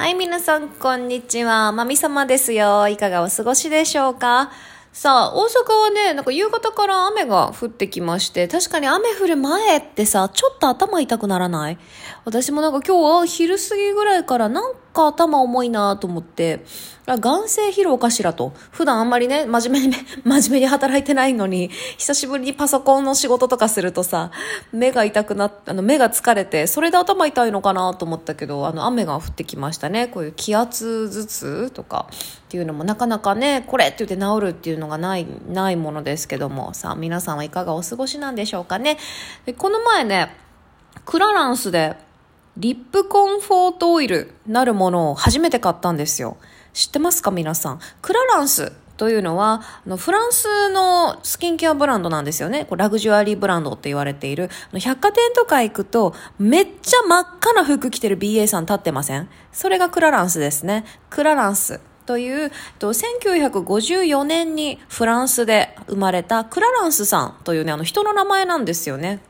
[0.00, 1.72] はい、皆さん、こんにちは。
[1.72, 2.88] まみさまですよ。
[2.88, 4.50] いかがお過ごしでしょうか？
[4.94, 11.78] さあ、大阪はね、なんか夕方から雨が降ってきまして、確かに雨降る前ってさ、ちょっと頭痛くならない？
[12.24, 16.64] 私もなんか今日は昼過ぎぐらいからなんか頭重いなと思って、
[17.06, 18.52] 眼性疲労かしらと。
[18.70, 19.94] 普段あんまりね、真面目に、
[20.24, 24.30] 真面目に働いてないのに、久しぶりにパソコンの仕事とかするとさ、
[24.72, 30.08] 目が痛くなっ、あの、目が疲れて、それで頭痛いのかなと思ったけど、あの、雨が降ってきましたね。
[30.08, 32.14] こういう気圧頭痛とかっ
[32.48, 38.98] ていうのもなかなかね、これって言って治るっていうのがない、ないものですけども、さあ、皆さんはいかがお過ごしなんでしょうかね。
[39.58, 40.36] この前ね、
[41.04, 41.96] クラランスで、
[42.60, 46.36] リップコンフォートオイルなるものを初めて買ったんですよ。
[46.74, 47.80] 知ってますか皆さん？
[48.02, 52.66] クラランスというのは、あのフランスのスキンケアブランドなんですよね。
[52.66, 54.50] こうラグジュアリーブランドって言われている。
[54.74, 59.30] 百貨店とか行くと、めっちゃ真っ赤な服着てる BA さん立ってません？
[59.52, 60.84] それがクラランスですね。
[61.08, 61.80] クラランス。
[62.04, 69.20] という、1954年にフランスで生まれたクラランスさんというね、あの人の名前なんですよね。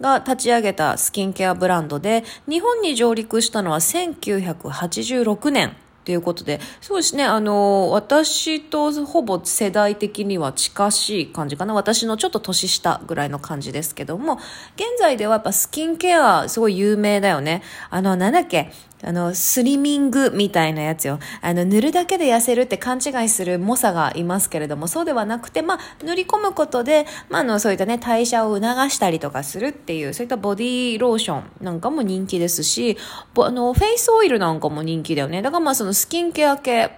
[0.00, 11.74] が立ち上げたスキンケアブランドで、日本に上陸したのは1986年ということで、そうですね、あの、私とほぼ世代的には近しい感じかな。
[11.74, 14.34] 私のちょっと年下ぐらいの感じですけども、
[14.76, 17.62] 現在ではやっぱスキンケアすごい有名だよね。
[17.90, 18.70] あの、なんだっけ、
[19.02, 21.18] あの、スリミングみたいなやつよ。
[21.42, 32.96] あの、塗るだけで痩せるって勘違いする猛者がいますけれども、そうではなくて、まあ、塗り込むことで、まあ、あの、そういったね、代謝を促したりとかするっていう、そういったボディローションなんかも人気ですし、
[33.36, 35.42] あの、フェイスオイルなんかも人気だよね。
[35.42, 36.90] だからまあ、そのスキンケア系、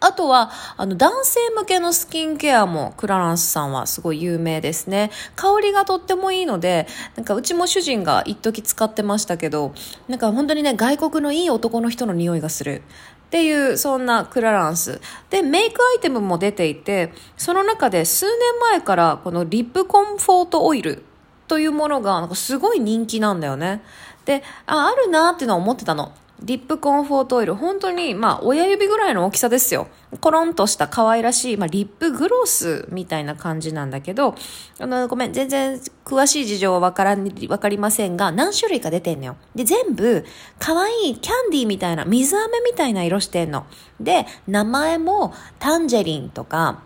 [0.00, 5.10] あとは、あの、男性向けのスキンケアもクラランスさんはすごい有名ですね。
[5.36, 9.72] 香りがとってもいいので、なんかうちも主人が一時使ってましたけど、
[10.08, 12.82] なんか本当にね、外国のいい男の人の匂いがする。
[13.28, 15.00] っていう、そんなクラランス。
[15.28, 18.34] で、メイクアイテムも出ていて、その中で数年
[18.70, 21.04] 前からこのリップコンフォートオイル
[21.46, 23.82] というものが、なんかすごい人気なんだよね。
[24.24, 26.12] で、あ、あるなっていうのは思ってたの。
[26.42, 29.88] リップコンフォートオイル、本当に、まあ、親指ぐらいの大きさですよ。
[30.20, 34.36] コロンとした可愛らしい、まあ、リップグロスみたいな感じなんだけど、
[34.78, 39.36] あの、ごめん、全然詳しい事情はわからん、わかりませんが、何種類か出てんのよ。
[39.54, 40.24] で、全部、
[40.58, 43.66] 可愛いキャンディーみたいな、水飴みたいな色してんの。
[44.00, 46.82] で、名前も、タンジェリンとか、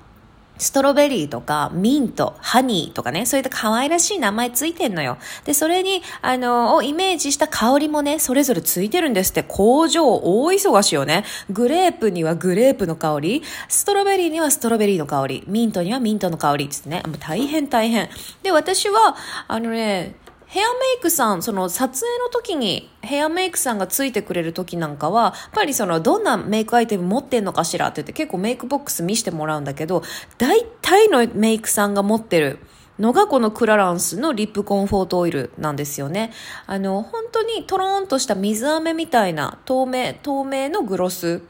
[0.58, 5.18] ストロベリーとかミント、ハニーとかね、そういった可愛らしい名前ついてんのよ。
[5.44, 9.42] で、それに、あの、をイメージした香りもね、それぞれついてるんですって。
[9.42, 11.24] 工場大忙しよね。
[11.50, 18.08] グレープにはグレープの香り、ストロベリーにはストロベリーの香り、ミントにはミントの香りってね、もう大変大変。
[18.42, 19.16] で、私は、
[19.48, 20.14] あのね、
[20.52, 20.68] ヘアメ
[20.98, 30.02] イクさん、その撮影の時にヘアメイクさんがついてくれる時なんかは、やっぱりそのどんなメイクアイテム持ってんのかしらって言って結構メイクボックス見してもらうんだけど、
[30.36, 32.58] 大体のメイクさんが持ってる
[32.98, 36.34] のがこのクラランスのリップコンフォートオイルなんですよね。
[36.66, 41.40] あの、本当にトローンとした水飴みたいな透明、透明のグロス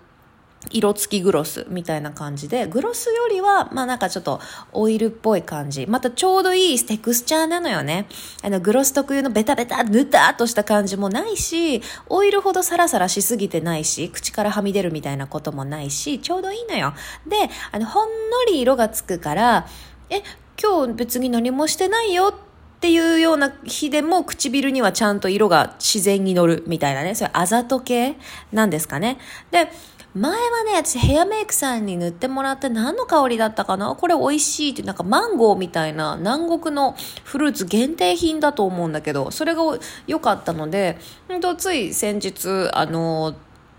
[0.73, 4.41] 色付きグロスみたいな感じで、グロスよりは、まあなんかちょっと
[4.73, 5.87] オイルっぽい感じ。
[5.87, 8.07] またちょうどいいテクスチャーなのよね。
[8.43, 16.95] あの、グロス特有のベタベタ、ぬたっとした感じもないし、オイルほどサラサラしすぎてないし、口からはみ出るみたいなこともないし、ちょうどいいのよ。
[17.27, 17.37] で、
[17.71, 19.67] あの、ほんのり色がつくから、
[20.11, 20.23] え、
[20.63, 22.35] 今日別に何もしてないよ
[22.77, 28.17] っていうような日でも唇にはちゃんと色が自然に乗るみたいなね、そういうあざと系
[28.53, 29.19] なんですかね。
[29.53, 29.69] で、
[30.15, 33.95] 前はね、私ヘアメイクさんに塗ってもらって何の香りだったかな？
[33.95, 39.63] これ美味しいって、なんかマンゴーみたいな南国のフルーツ限定品だと思うんだけど、それが
[40.07, 43.35] 良かったので、ほんとつい先日、あの、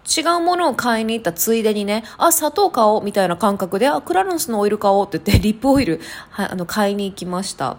[0.06, 6.02] 違うものを買いに行ったついでにね、あ、砂糖買おうみたいな感覚で、あ、クラランスのオイル買おうって言って、リップオイル、
[6.32, 7.78] はい、あの、買いに行きました。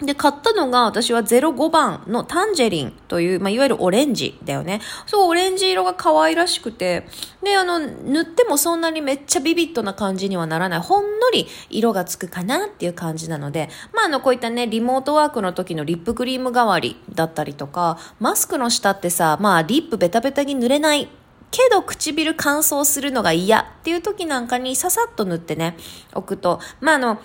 [0.00, 4.80] で、買ったのが、私は05番のタンジェリンという、まあ、いわゆるオレンジだよね。
[5.06, 7.08] そう、オレンジ色が可愛らしくて、
[7.42, 10.80] で、あの、塗ってもそんなにめっちゃビビッドな感じにはならない。
[10.80, 21.08] ほんのり色がつくかなっていう感じなので、まあ、あの、こういったね、リモートワークの時のリップクリーム代わりだったりとか、マスクの下ってさ、まあ、リップベタベタに塗れない
[21.50, 25.76] けど唇乾燥するのが嫌っていう時なんかにささっと塗ってね、
[26.14, 27.18] 置くと、まあ、あの、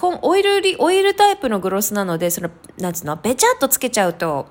[0.00, 4.46] オイルオイルタイプのグロスなので、その、なんつうの、べちゃっとつけちゃうと、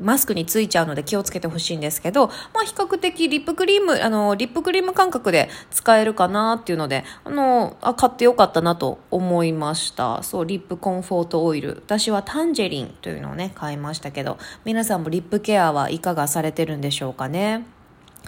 [0.00, 10.22] マスクについちゃうので気をつけてほしいんですけど、まあ比較的リップクリーム、あの、リップクリーム感覚で使えるかなっていうので、あの、あ、買ってよかったなと思いました。
[10.22, 11.82] そう、リップコンフォートオイル。
[11.86, 17.66] 私はタンジェリンというのをね、買いましたけど、皆さんもリップケアはいかがされてるんでしょうかね？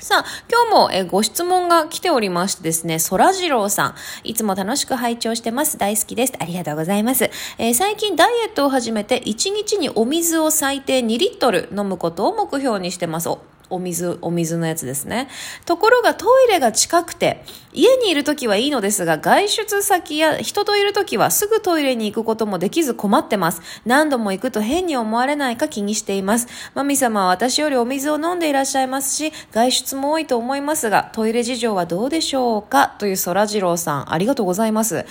[0.00, 3.94] さあ、今日もえご質問が来ておりましてですね、そらじろうさん。
[4.24, 5.78] いつも楽しく拝聴してます。
[5.78, 6.32] 大好きです。
[6.38, 7.30] ありがとうございます。
[7.58, 13.28] えー、最近ダイエットを始めて、1日にお水を最低2リットル飲むことを目標にしてます。
[13.72, 15.28] お水、お水のやつですね。
[15.64, 23.62] ところがトイレが近くて、家にいる時はいいのですが、外出先や人といる時はすぐトイレに行くこともできず困ってます。
[23.86, 26.48] 何度も行くと変に思われないか気にしています。
[26.74, 32.88] マミ様は私よりお水を飲んでいらっしゃいますし、外出も多いと思いますが、トイレ事情はどうでしょうか？
[32.98, 35.06] というそらじろうさん、ありがとうございます。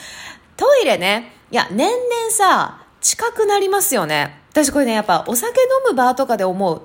[0.56, 4.40] トイレね、いや、年々さ、近くなりますよね。
[4.52, 6.82] 私これね、やっぱお酒飲むバーとかで思う。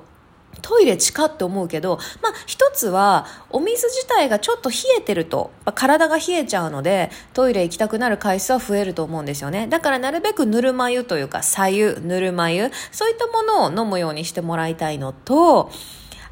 [0.62, 9.66] トイレ近って思うけど、まあ、一つは、お水自体がちょっと冷えてると、まあ、体が冷えちゃうので、トイレ行きたくなる回数は増えると思うんですよね。
[9.66, 15.70] だからなるべくぬるま湯というか、左右、ぬるま湯、そういったものを飲むようにしてもらいたいのと、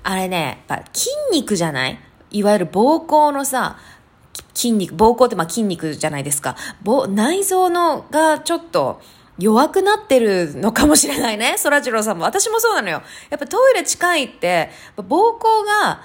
[0.03, 1.99] あれね、やっぱ筋肉じゃない
[2.31, 3.79] いわゆる膀胱のさ、
[4.55, 6.57] 筋肉、膀胱ってまあ筋肉じゃないですか。
[7.09, 9.01] 内臓のがちょっと、
[9.39, 11.55] 弱くなってるのかもしれないね。
[11.59, 12.25] そらジローさんも。
[12.25, 13.03] 私もそうなのよ。
[13.31, 15.03] やっぱトイレ近いって、膀
[15.39, 16.01] 胱が、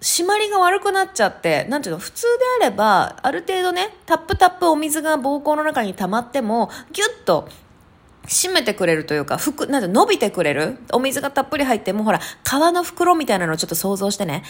[0.00, 2.26] 締まりが悪くなっちゃって、なんていうの、普通
[2.60, 7.48] であれば、ある程度ね、タップタップお水が膀胱の中に溜まっても、ぎゅっと
[8.26, 10.78] 締めてくれるというか、ふく、なんて伸びてくれる？
[10.92, 14.42] お水がたっぷり入っても、ほら、皮の袋みたいなのをちょっと想像してね。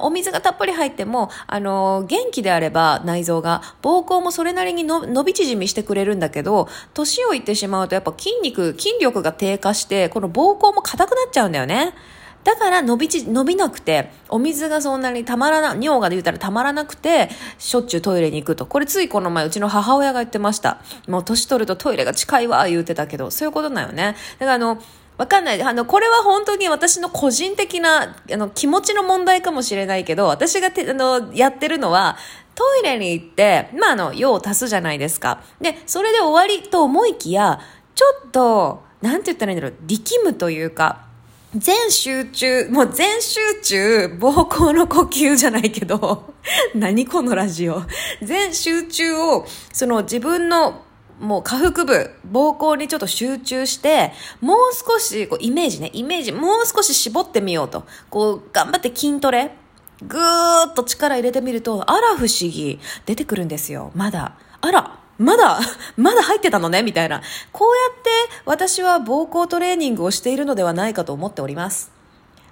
[0.00, 11.94] お水がたっぷり入っても、あの、元気であれば内臓が、膀胱もそれなりに伸び縮みしてくれるんだけど、年をいってしまうとやっぱ筋肉、筋力が低下して、この膀胱も硬くなっちゃうんだよね。
[12.44, 18.66] だから伸びち、伸びなくて、お水がそんなにたまらな、尿が言うたらたまらなくて、しょっちゅうトイレに行くと。
[18.66, 20.78] これついこの前、うちの母親が言ってました。
[21.06, 24.16] もう年取るとトイレが近いわ、言うてたけど、そういうことだよね。
[24.38, 24.82] だからあの、
[25.18, 25.62] わかんない。
[25.62, 32.16] あの、これは本当に私の個人的な、あの、気持ちの問題かもしれないけど、私がて、あの、やってるのは、
[32.54, 35.42] トイレに行って、まあ、あの、用を足すじゃないですか。
[35.60, 37.60] で、それで終わりと思いきや、
[37.94, 41.11] ちょっと、なんて言ったらいいんだろう、力むというか、
[41.54, 46.32] 全集中、もう全集中、膀胱の呼吸じゃないけど、
[46.74, 47.82] 何このラジオ。
[48.22, 50.82] 全集中を、その自分の
[51.20, 57.84] もう下腹部、膀胱にちょっと集中して、もう少し、こうイメージね、イメージ、もう少し絞ってみようと。
[58.08, 59.54] こう、頑張って筋トレ。
[60.02, 63.92] ぐーっと力入れてみると、あら不思議、出てくるんですよ。
[63.94, 64.36] まだ。
[64.62, 65.60] あら、まだ、
[65.96, 67.22] まだ入ってたのねみたいな。
[67.52, 68.10] こうやって
[68.44, 71.92] 私は膀胱トレーニングをしているのではないかと思っております。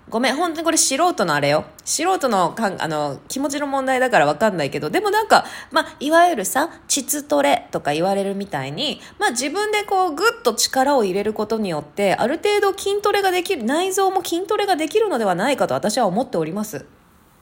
[0.09, 1.65] ごめん、本当にこれ素人のあれよ。
[1.85, 16.87] 素人のかんあの気持ちの問題だからわかんないけど、でもなんか、まあ、いわゆるさ、膣トレとか言われるみたいに、まあ自分でこうぐっと力を入れることによって、ある程度筋トレができる、内臓も筋トレができるのではないかと私は思っております。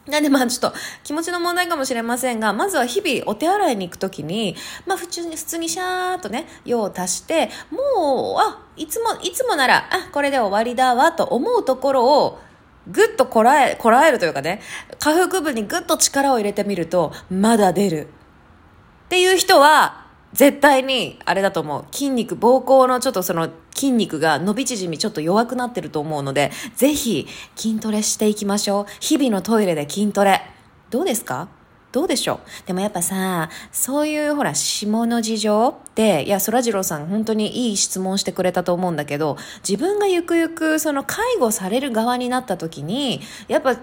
[0.08, 4.56] なんでまあちょっと気持ちの問題かもしれませんが、まずは日々お手洗いに行くときに、
[4.86, 12.38] まあ普通に、普通にシャーっとね、用を足して、もう、あ、いつも、いつもなら、あ、これで終わりだわと思うところを、
[12.90, 14.62] ぐっとこらえ、こらえるというかね、
[14.98, 18.08] 下腹部にぐっと力を入れてみると、まだ出る。
[19.06, 20.07] っていう人は、
[20.38, 21.84] 絶対に、あれだと思う。
[21.90, 27.26] 筋肉、膀胱のちょっとその筋肉が伸び縮みちょっと弱くなってると思うので、ぜひ
[27.56, 28.86] 筋トレしていきましょう。
[29.00, 30.42] 日々のトイレで筋トレ。
[30.90, 31.48] どうですか？
[31.90, 32.68] どうでしょう？
[32.68, 43.80] でもやっぱさ、そういうほら、下の事情って、いや、そらジローさん本当にいい質問してくれたと思うんだけど、自分がゆくゆくその介護される側になった時に、やっぱね、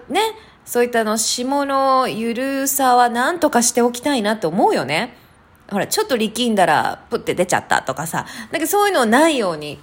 [0.64, 5.18] そういったの、下のゆるさは何とかしておきたいなって思うよね。
[5.70, 9.78] ほら、ちょっと力んだら、プって出ちゃったとかさ、なんかそういうのないように、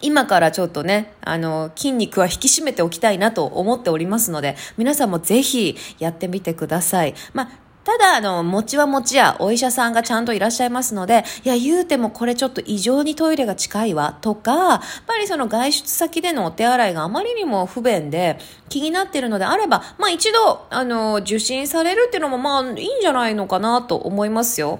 [0.00, 7.14] 今からちょっとね、あの、筋肉は引き締めておきたいなと思っておりますので、皆さんもぜひやってみてください。
[7.34, 7.48] まあ、
[7.84, 18.38] ただ、あの、餅は餅やお医者さんがちゃんといらっしゃいますので、いや、言うてもこれちょっと異常にトイレが近いわ、とか、やっぱりその外出先でのお手洗いがあまりにも不便で
[18.68, 24.78] 気になってるのであれば、まあ一度、あの、受診されるっていうのもまあいいんじゃないのかなと思いますよ。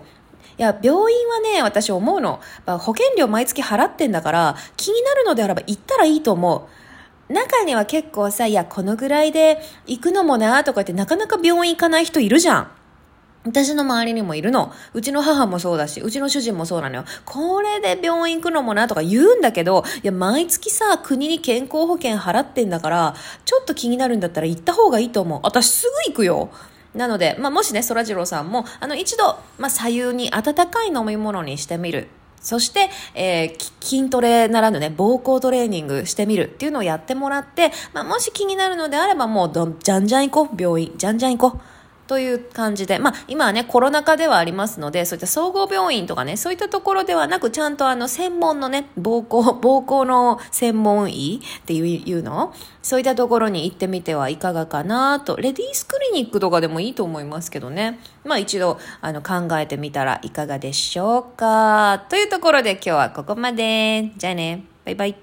[0.59, 2.41] いや、病院はね、私思うの。
[2.67, 6.69] 保険料毎月払ってんだから、気になるのであれば行ったらいいと思
[7.31, 7.33] う。
[7.33, 12.71] 中には結構さ、いや、このぐらいで行くのもな、とか言ってなかなか病院行かない人いるじゃん。
[13.45, 14.73] 私の周りにもいるの。
[14.95, 17.05] うちの母もそうだし、うちの主人もそうなのよ。
[17.25, 25.41] これで病院行くのもなとか言うんだけど、いや、毎月さ、国に健康保険払ってんだから、ちょっと気になるんだったら行った方がいいと思う。
[25.43, 26.51] 私すぐ行くよ。
[26.95, 32.09] なので、まあ、もしね、そらジローさんも、あの、一度、まあ、左右に温かい飲み物にしてみる。
[32.41, 41.61] そして、えー筋トレならぬね、膀胱トレーニングしてみるっていうのをやってもらって、まあ、もし気になるのであればもうどん、じゃんじゃん行こう、病院、じゃんじゃん行こう。
[42.07, 55.37] という感じで、まあ、今はね、コロナ禍ではありますので、そういった総合病院とかね、そういったところではなく、ちゃんとあの、専門のね、膀胱、膀胱の専門医っていういうのそういったところに行ってみてはいかがかなと。
[55.37, 58.01] レディースクリニックとかでもいいと思いますけどね。
[58.25, 62.05] まあ一度、あの、考えてみたらいかがでしょうか。
[62.09, 64.13] というところで今日はここまで。
[64.17, 64.65] じゃあね。
[64.85, 65.22] バイバイ。